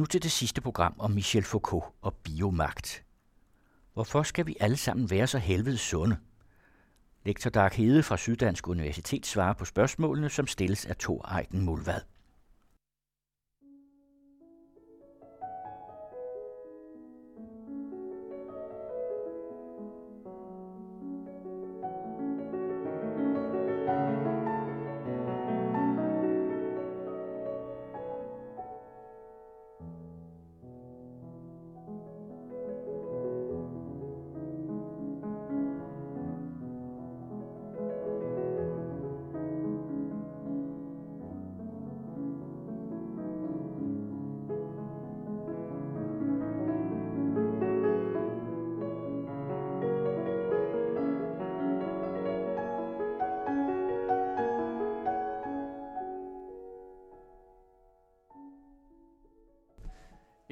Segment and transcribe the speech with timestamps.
[0.00, 3.04] Nu til det sidste program om Michel Foucault og biomagt.
[3.92, 6.16] Hvorfor skal vi alle sammen være så helvede sunde?
[7.24, 12.00] Lektor Dark Hede fra Syddansk Universitet svarer på spørgsmålene, som stilles af Thor Eiken Mulvad.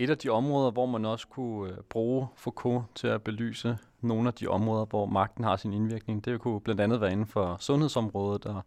[0.00, 4.28] Et af de områder, hvor man også kunne øh, bruge Foucault til at belyse nogle
[4.28, 7.56] af de områder, hvor magten har sin indvirkning, det kunne blandt andet være inden for
[7.60, 8.62] sundhedsområdet, og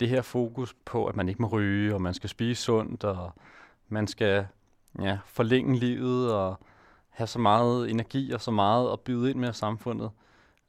[0.00, 3.32] det her fokus på, at man ikke må ryge, og man skal spise sundt, og
[3.88, 4.46] man skal
[5.02, 6.58] ja, forlænge livet, og
[7.08, 10.10] have så meget energi og så meget at byde ind med samfundet.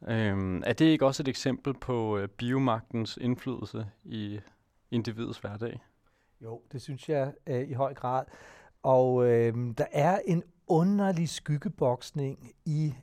[0.08, 4.40] Øhm, er det ikke også et eksempel på øh, biomagtens indflydelse i
[4.92, 5.80] individets hverdag?
[6.42, 8.24] Jo, det synes jeg øh, i høj grad.
[8.88, 12.94] Og øh, der er en underlig skyggeboksning i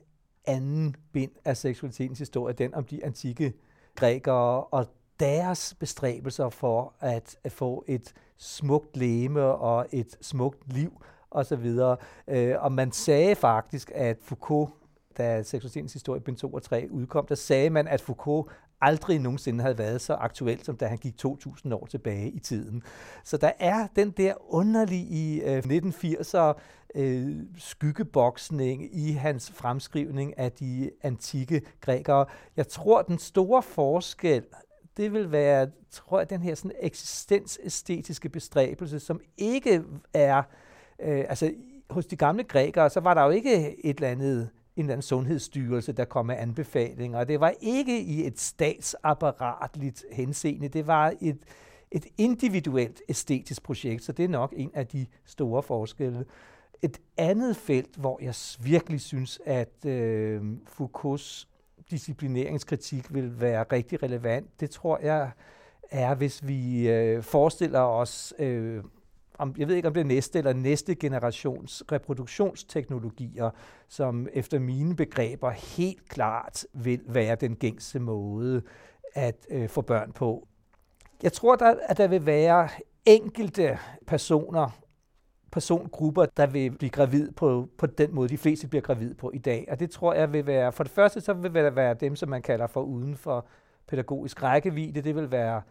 [0.46, 3.52] anden bind af seksualitetens historie, den om de antikke
[3.94, 4.86] grækere og
[5.20, 11.78] deres bestræbelser for at, at få et smukt leme og et smukt liv osv.
[12.28, 14.70] Øh, og man sagde faktisk, at Foucault,
[15.18, 19.62] da seksualitetens historie bind 2 og 3 udkom, der sagde man, at Foucault aldrig nogensinde
[19.62, 22.82] havde været så aktuelt, som da han gik 2.000 år tilbage i tiden.
[23.24, 26.60] Så der er den der underlige øh, 1980'er
[26.94, 32.26] øh, skyggeboksning i hans fremskrivning af de antikke grækere.
[32.56, 34.44] Jeg tror, den store forskel,
[34.96, 39.82] det vil være, tror jeg, den her sådan eksistensæstetiske bestræbelse, som ikke
[40.14, 40.42] er,
[41.00, 41.52] øh, altså
[41.90, 45.02] hos de gamle grækere, så var der jo ikke et eller andet en eller anden
[45.02, 47.18] sundhedsstyrelse, der kom med anbefalinger.
[47.18, 50.68] Og det var ikke i et statsapparatligt henseende.
[50.68, 51.38] Det var et,
[51.90, 56.24] et individuelt æstetisk projekt, så det er nok en af de store forskelle.
[56.82, 61.48] Et andet felt, hvor jeg virkelig synes, at øh, Foucaults
[61.90, 65.30] disciplineringskritik vil være rigtig relevant, det tror jeg
[65.90, 68.84] er, hvis vi øh, forestiller os øh,
[69.38, 73.50] om, jeg ved ikke om det er næste eller næste generations reproduktionsteknologier,
[73.88, 78.62] som efter mine begreber helt klart vil være den gængse måde
[79.14, 80.48] at øh, få børn på.
[81.22, 82.68] Jeg tror, der, at der vil være
[83.06, 84.70] enkelte personer,
[85.52, 89.38] persongrupper, der vil blive gravid på, på den måde, de fleste bliver gravid på i
[89.38, 89.66] dag.
[89.70, 92.28] Og det tror jeg vil være, for det første så vil det være dem, som
[92.28, 93.46] man kalder for uden for
[93.86, 95.00] pædagogisk rækkevidde.
[95.00, 95.62] Det vil være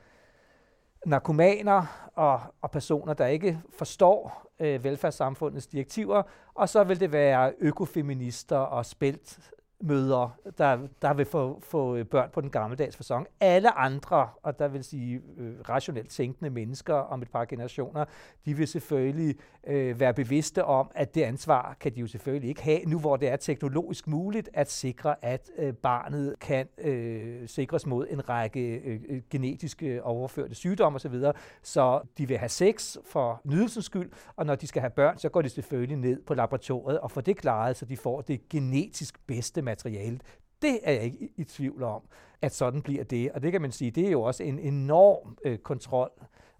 [1.05, 7.53] narkomaner og, og personer, der ikke forstår øh, velfærdssamfundets direktiver, og så vil det være
[7.59, 9.39] økofeminister og spelt,
[9.83, 13.27] møder, der, der vil få, få øh, børn på den gammeldags fasong.
[13.39, 18.05] Alle andre, og der vil sige øh, rationelt tænkende mennesker om et par generationer,
[18.45, 19.35] de vil selvfølgelig
[19.67, 23.17] øh, være bevidste om, at det ansvar kan de jo selvfølgelig ikke have, nu hvor
[23.17, 28.59] det er teknologisk muligt at sikre, at øh, barnet kan øh, sikres mod en række
[28.59, 31.15] øh, øh genetiske overførte sygdomme osv.,
[31.63, 35.29] så de vil have sex for nydelsens skyld, og når de skal have børn, så
[35.29, 39.27] går de selvfølgelig ned på laboratoriet og får det klaret, så de får det genetisk
[39.27, 40.21] bedste materiale materialet.
[40.61, 42.01] Det er jeg ikke i tvivl om,
[42.41, 43.31] at sådan bliver det.
[43.31, 46.09] Og det kan man sige, det er jo også en enorm øh, kontrol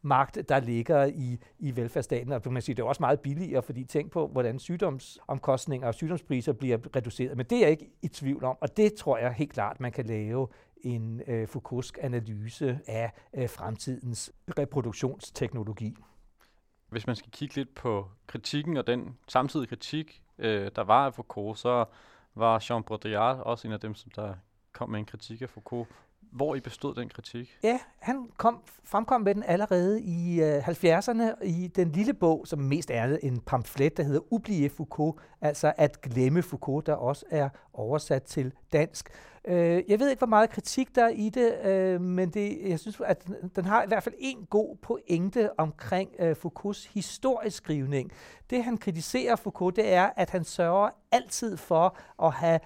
[0.02, 2.32] magt, der ligger i, i velfærdsstaten.
[2.32, 6.54] Og man sige, det er også meget billigere, fordi tænk på, hvordan sygdomsomkostninger og sygdomspriser
[6.54, 7.38] bliver reduceret.
[7.38, 9.92] Men det er jeg ikke i tvivl om, og det tror jeg helt klart, man
[9.92, 10.48] kan lave
[10.84, 15.96] en øh, Foucaultsk analyse af øh, fremtidens reproduktionsteknologi.
[16.90, 21.14] Hvis man skal kigge lidt på kritikken og den samtidige kritik, øh, der var af
[21.14, 21.86] Foucault, så
[22.36, 24.36] var Jean Baudrillard også en af dem, som der
[24.72, 25.90] kom med en kritik af Foucault.
[26.34, 27.58] Hvor I bestod den kritik?
[27.64, 32.60] Ja, han kom, fremkom med den allerede i øh, 70'erne i den lille bog, som
[32.60, 37.50] mest er en pamflet, der hedder Oublier Foucault, altså at glemme Foucault, der også er
[37.74, 39.10] oversat til dansk.
[39.46, 42.80] Øh, jeg ved ikke, hvor meget kritik der er i det, øh, men det, jeg
[42.80, 48.12] synes, at den har i hvert fald en god pointe omkring øh, Foucaults historieskrivning.
[48.50, 52.60] Det, han kritiserer Foucault, det er, at han sørger altid for at have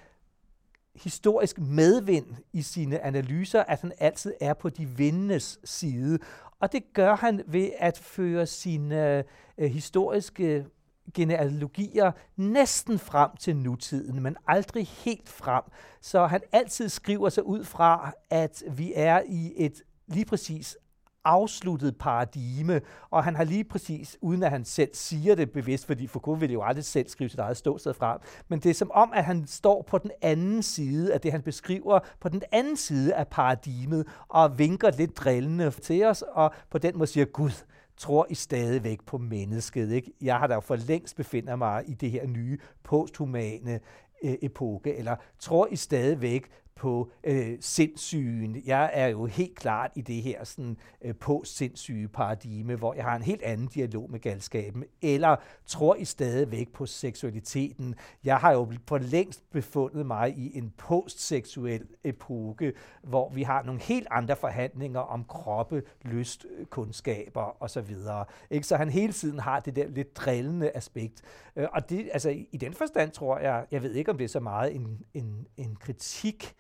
[0.98, 6.20] historisk medvind i sine analyser, at han altid er på de vindendes side.
[6.60, 9.24] Og det gør han ved at føre sine
[9.58, 10.66] øh, historiske øh,
[11.14, 15.64] genealogier næsten frem til nutiden, men aldrig helt frem.
[16.02, 20.78] Så han altid skriver sig ud fra, at vi er i et lige præcis
[21.28, 26.08] afsluttet paradigme, og han har lige præcis, uden at han selv siger det bevidst, fordi
[26.08, 29.12] Foucault ville jo aldrig selv skrive sit eget ståsted frem, men det er som om,
[29.14, 33.16] at han står på den anden side af det, han beskriver, på den anden side
[33.16, 37.52] af paradigmet, og vinker lidt drillende til os, og på den måde siger, Gud,
[37.98, 39.92] tror I stadigvæk på mennesket.
[39.92, 40.12] Ikke?
[40.22, 43.80] Jeg har da for længst befinder mig i det her nye posthumane
[44.24, 48.64] øh, epoke, eller tror I stadigvæk på øh, sindssygen.
[48.66, 53.16] Jeg er jo helt klart i det her sådan, øh, på-sindssyge paradigme, hvor jeg har
[53.16, 54.84] en helt anden dialog med galskaben.
[55.02, 55.36] Eller
[55.66, 57.96] tror I stadigvæk på seksualiteten?
[58.24, 63.82] Jeg har jo for længst befundet mig i en postseksuel epoke, hvor vi har nogle
[63.82, 67.96] helt andre forhandlinger om kroppe, lyst, øh, kundskaber osv.
[68.50, 68.68] Ikke?
[68.68, 71.22] Så han hele tiden har det der lidt drillende aspekt.
[71.56, 74.30] Øh, og det, altså, i den forstand tror jeg, jeg ved ikke, om det er
[74.30, 76.56] så meget en, en, en kritik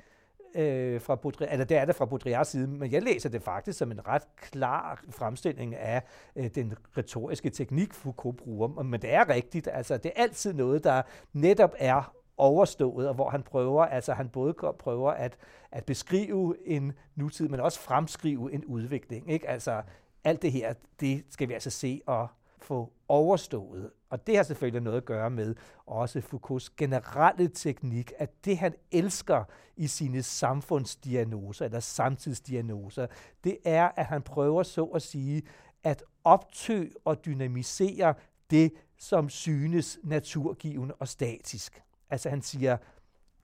[0.57, 3.43] øh, fra Baudrillard, altså, eller det er det fra Baudrillards side, men jeg læser det
[3.43, 6.03] faktisk som en ret klar fremstilling af
[6.35, 8.83] øh, den retoriske teknik, Foucault bruger.
[8.83, 11.01] Men det er rigtigt, altså det er altid noget, der
[11.33, 15.37] netop er overstået, og hvor han prøver, altså han både prøver at,
[15.71, 19.31] at beskrive en nutid, men også fremskrive en udvikling.
[19.31, 19.49] Ikke?
[19.49, 19.81] Altså
[20.23, 22.27] alt det her, det skal vi altså se og
[22.61, 23.91] få overstået.
[24.09, 25.55] Og det har selvfølgelig noget at gøre med
[25.85, 29.43] også Foucaults generelle teknik, at det han elsker
[29.75, 33.07] i sine samfundsdiagnoser eller samtidsdiagnoser,
[33.43, 35.43] det er, at han prøver så at sige
[35.83, 38.13] at optø og dynamisere
[38.49, 41.83] det, som synes naturgivende og statisk.
[42.09, 42.77] Altså han siger,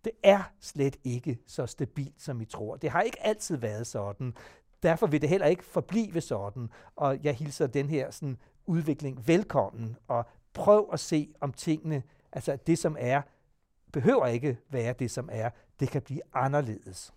[0.03, 2.75] det er slet ikke så stabilt, som I tror.
[2.75, 4.33] Det har ikke altid været sådan.
[4.83, 6.69] Derfor vil det heller ikke forblive sådan.
[6.95, 12.57] Og jeg hilser den her sådan, udvikling velkommen, og prøv at se om tingene, altså
[12.67, 13.21] det som er,
[13.91, 17.13] behøver ikke være det som er, det kan blive anderledes.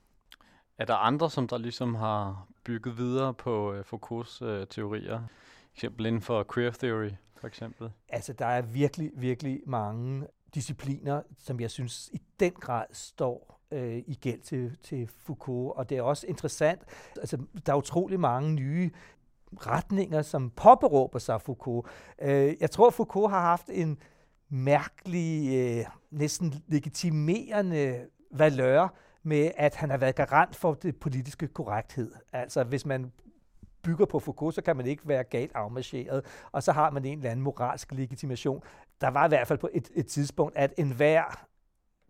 [0.78, 5.22] Er der andre, som der ligesom har bygget videre på uh, Foucaults uh, teorier?
[5.74, 7.90] Eksempel inden for queer theory, for eksempel?
[8.08, 14.02] Altså, der er virkelig, virkelig mange discipliner, som jeg synes i den grad står øh,
[14.06, 15.76] i gæld til, til Foucault.
[15.76, 16.82] Og det er også interessant,
[17.16, 18.90] altså der er utrolig mange nye
[19.52, 21.86] retninger, som påberåber sig Foucault.
[22.22, 23.98] Øh, jeg tror, Foucault har haft en
[24.48, 28.88] mærkelig, øh, næsten legitimerende valør
[29.22, 32.12] med, at han har været garant for det politiske korrekthed.
[32.32, 33.12] Altså, hvis man
[33.82, 37.18] bygger på Foucault, så kan man ikke være galt afmarcheret, og så har man en
[37.18, 38.62] eller anden moralsk legitimation.
[39.00, 41.46] Der var i hvert fald på et, et tidspunkt, at enhver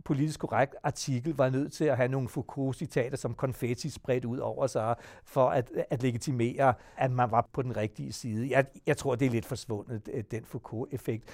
[0.06, 4.66] politisk korrekt artikel var nødt til at have nogle Foucault-citater som konfetti spredt ud over
[4.66, 4.94] sig,
[5.24, 8.50] for at, at legitimere, at man var på den rigtige side.
[8.50, 11.24] Jeg, jeg tror, det er lidt forsvundet, øh, den Foucault-effekt.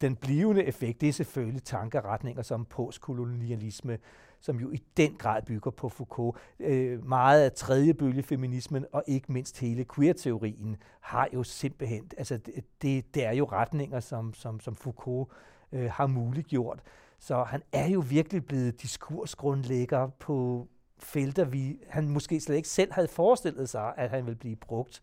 [0.00, 3.98] Den blivende effekt, det er selvfølgelig tankeretninger som postkolonialisme,
[4.40, 6.36] som jo i den grad bygger på Foucault.
[6.60, 12.36] Øh, meget af tredje bølge feminismen og ikke mindst hele queer-teorien har jo simpelthen, altså
[12.36, 15.28] det, det, det er jo retninger, som, som, som Foucault
[15.72, 16.80] øh, har muliggjort.
[17.20, 20.68] Så han er jo virkelig blevet diskursgrundlægger på
[20.98, 25.02] felter, vi, han måske slet ikke selv havde forestillet sig, at han ville blive brugt.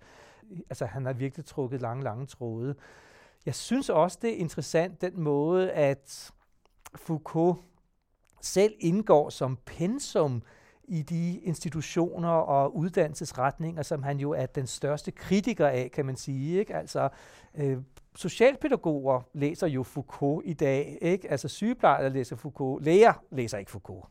[0.69, 2.75] Altså han har virkelig trukket lange, lange tråde.
[3.45, 6.31] Jeg synes også, det er interessant den måde, at
[6.95, 7.59] Foucault
[8.41, 10.43] selv indgår som pensum
[10.83, 16.15] i de institutioner og uddannelsesretninger, som han jo er den største kritiker af, kan man
[16.15, 16.59] sige.
[16.59, 16.75] Ikke?
[16.75, 17.09] Altså,
[17.55, 17.77] øh,
[18.17, 21.31] socialpædagoger læser jo Foucault i dag, ikke?
[21.31, 24.05] Altså sygeplejersker læser Foucault, læger læser ikke Foucault.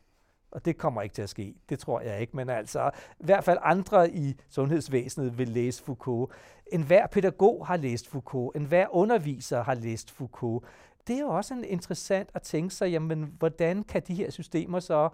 [0.51, 3.43] Og det kommer ikke til at ske, det tror jeg ikke, men altså i hvert
[3.43, 6.31] fald andre i sundhedsvæsenet vil læse Foucault.
[6.71, 10.65] En hver pædagog har læst Foucault, en hver underviser har læst Foucault.
[11.07, 14.79] Det er jo også en interessant at tænke sig, jamen hvordan kan de her systemer
[14.79, 15.09] så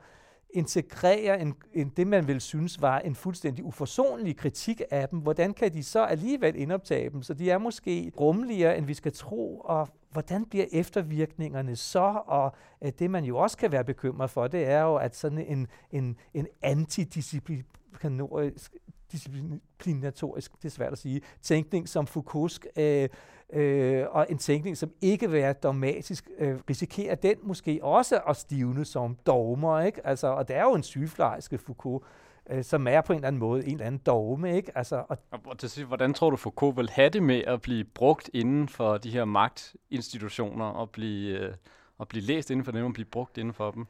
[0.53, 5.53] integrere en, en, det, man vil synes var en fuldstændig uforsonlig kritik af dem, hvordan
[5.53, 7.21] kan de så alligevel indoptage dem?
[7.21, 12.21] Så de er måske rummeligere, end vi skal tro, og hvordan bliver eftervirkningerne så?
[12.25, 15.39] Og øh, det, man jo også kan være bekymret for, det er jo, at sådan
[15.39, 18.75] en, en, en antidisciplinarisk
[19.13, 23.09] disciplinatorisk, det er svært at sige, tænkning som Foucault, øh,
[23.53, 28.37] øh, og en tænkning, som ikke vil være dogmatisk, øh, risikerer den måske også at
[28.37, 30.07] stivne som dogmer, ikke?
[30.07, 32.03] Altså, og det er jo en sygeplejerske Foucault,
[32.49, 34.77] øh, som er på en eller anden måde en eller anden dogme, ikke?
[34.77, 37.83] Altså, og, og til sidst, hvordan tror du, Foucault vil have det med at blive
[37.83, 41.53] brugt inden for de her magtinstitutioner og blive, øh,
[41.97, 43.85] og blive læst inden for dem og blive brugt inden for dem?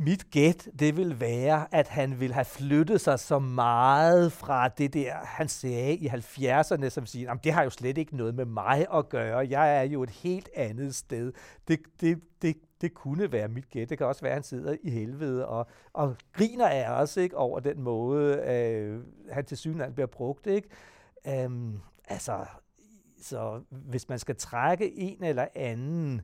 [0.00, 4.94] Mit gæt, det vil være, at han vil have flyttet sig så meget fra det
[4.94, 8.86] der, han sagde i 70'erne, som siger, det har jo slet ikke noget med mig
[8.94, 9.46] at gøre.
[9.50, 11.32] Jeg er jo et helt andet sted.
[11.68, 13.90] Det, det, det, det kunne være mit gæt.
[13.90, 17.36] Det kan også være, at han sidder i helvede og, og griner af os ikke,
[17.36, 19.00] over den måde, øh,
[19.30, 20.46] han til synligheden bliver brugt.
[20.46, 20.68] Ikke?
[21.26, 22.46] Øhm, altså,
[23.20, 26.22] så hvis man skal trække en eller anden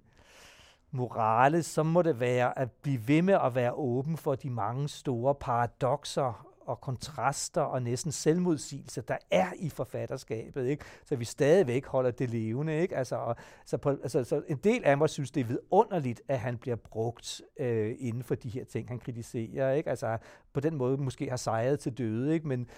[0.95, 4.89] morale, så må det være at blive ved med at være åben for de mange
[4.89, 10.85] store paradoxer og kontraster og næsten selvmodsigelse, der er i forfatterskabet, ikke?
[11.05, 12.79] så vi stadigvæk holder det levende.
[12.79, 12.97] Ikke?
[12.97, 16.39] Altså, og, så, på, altså, så en del af mig synes, det er vidunderligt, at
[16.39, 19.73] han bliver brugt øh, inden for de her ting, han kritiserer.
[19.73, 19.91] Ikke?
[19.91, 20.19] Altså,
[20.53, 22.49] på den måde måske har sejret til døde, ikke?
[22.49, 22.69] men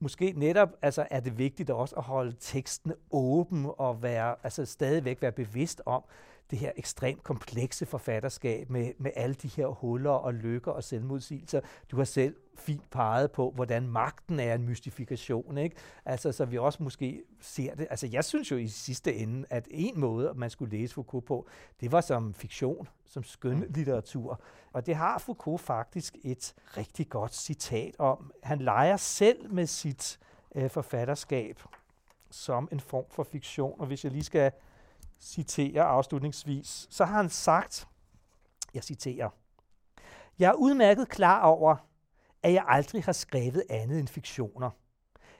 [0.00, 5.22] måske netop altså, er det vigtigt også at holde teksten åben og være, altså, stadigvæk
[5.22, 6.04] være bevidst om,
[6.50, 11.60] det her ekstremt komplekse forfatterskab med, med alle de her huller og lykker og selvmodsigelser.
[11.90, 15.76] Du har selv fint peget på, hvordan magten er en mystifikation, ikke?
[16.04, 17.86] Altså, så vi også måske ser det.
[17.90, 21.48] Altså, jeg synes jo i sidste ende, at en måde, man skulle læse Foucault på,
[21.80, 24.40] det var som fiktion, som skøn litteratur.
[24.72, 28.32] Og det har Foucault faktisk et rigtig godt citat om.
[28.42, 30.18] Han leger selv med sit
[30.54, 31.62] øh, forfatterskab
[32.30, 34.52] som en form for fiktion, og hvis jeg lige skal
[35.20, 37.88] citerer afslutningsvis, så har han sagt,
[38.74, 39.30] jeg citerer,
[40.38, 41.76] Jeg er udmærket klar over,
[42.42, 44.70] at jeg aldrig har skrevet andet end fiktioner.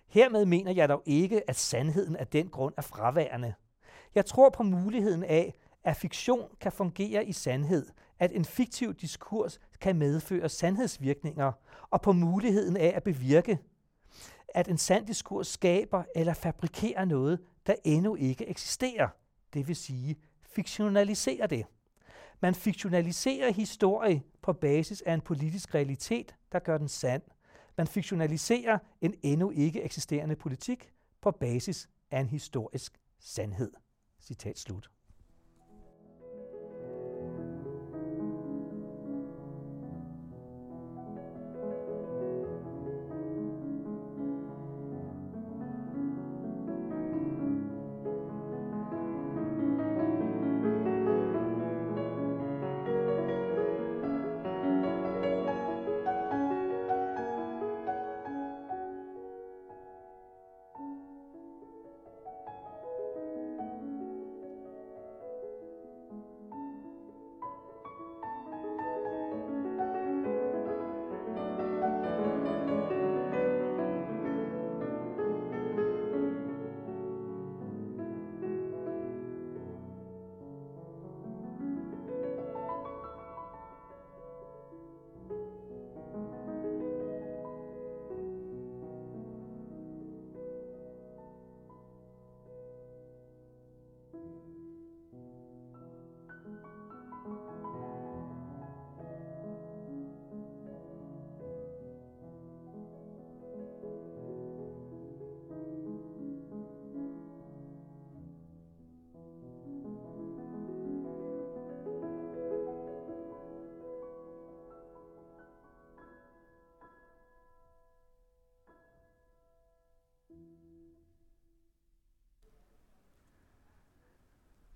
[0.08, 3.54] Hermed mener jeg dog ikke, at sandheden af den grund er fraværende.
[4.14, 5.54] Jeg tror på muligheden af,
[5.84, 7.86] at fiktion kan fungere i sandhed,
[8.18, 11.52] at en fiktiv diskurs kan medføre sandhedsvirkninger,
[11.90, 13.58] og på muligheden af at bevirke,
[14.48, 19.08] at en sand diskurs skaber eller fabrikerer noget, der endnu ikke eksisterer–
[19.54, 21.66] det vil sige fiktionalisere det.
[22.40, 27.22] Man fiktionaliserer historie på basis af en politisk realitet, der gør den sand.
[27.76, 33.72] Man fiktionaliserer en endnu ikke eksisterende politik på basis af en historisk sandhed.
[34.20, 34.93] Citat slut.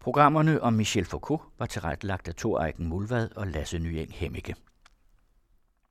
[0.08, 4.54] Programmerne om Michel Foucault var tilrettelagt af Thor Eiken Mulvad og Lasse Nyeng Hemmike.